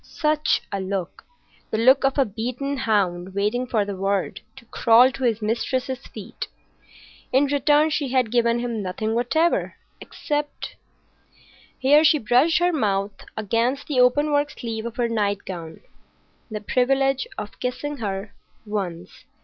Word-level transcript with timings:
Such 0.03 0.63
a 0.71 0.79
look! 0.79 1.25
The 1.69 1.77
look 1.77 2.03
of 2.03 2.17
a 2.17 2.25
beaten 2.25 2.75
hound 2.75 3.35
waiting 3.35 3.67
for 3.67 3.85
the 3.85 3.95
word 3.95 4.41
to 4.55 4.65
crawl 4.65 5.11
to 5.11 5.23
his 5.25 5.43
mistress's 5.43 6.07
feet. 6.07 6.47
In 7.31 7.45
return 7.45 7.91
she 7.91 8.07
had 8.07 8.31
given 8.31 8.57
him 8.57 8.81
nothing 8.81 9.13
whatever, 9.13 9.75
except—here 9.99 12.03
she 12.03 12.17
brushed 12.17 12.57
her 12.57 12.73
mouth 12.73 13.13
against 13.37 13.85
the 13.85 13.99
open 13.99 14.31
work 14.31 14.49
sleeve 14.49 14.87
of 14.87 14.95
her 14.95 15.07
nightgown—the 15.07 16.61
privilege 16.61 17.27
of 17.37 17.59
kissing 17.59 17.97
her 17.97 18.33
once. 18.65 19.25